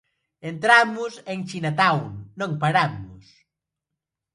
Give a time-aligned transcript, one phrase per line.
[0.51, 2.03] Entramos en Chinatown,
[2.39, 3.25] non paramos.